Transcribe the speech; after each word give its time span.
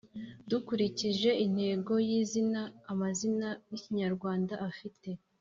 Dukurikije 0.49 1.29
intego 1.45 1.93
y’izina, 2.07 2.61
amazina 2.91 3.47
y’Ikimyarwanda 3.69 4.53
afite 4.69 5.09